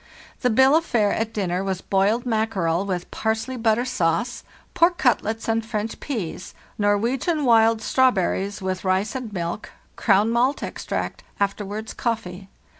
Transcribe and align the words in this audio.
"The 0.39 0.49
bill 0.49 0.75
of 0.75 0.83
fare 0.83 1.13
at 1.13 1.31
dinner 1.31 1.63
was 1.63 1.81
boiled 1.81 2.25
mackerel, 2.25 2.87
with 2.87 3.11
parsely 3.11 3.55
butter 3.55 3.85
sauce; 3.85 4.43
pork 4.73 4.97
cutlets 4.97 5.47
and 5.47 5.63
French 5.63 5.99
pease; 5.99 6.55
Nor 6.79 6.97
wegian 6.97 7.43
wild 7.45 7.83
strawberries, 7.83 8.63
with 8.63 8.83
rice 8.83 9.13
and 9.13 9.31
milk; 9.31 9.69
Crown 9.97 10.31
malt 10.31 10.63
extract; 10.63 11.21
afterwards 11.39 11.93
coffee. 11.93 12.49